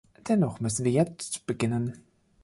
Dennoch 0.27 0.59
müssen 0.59 0.83
wir 0.83 0.91
jetzt 0.91 1.45
beginnen. 1.45 2.03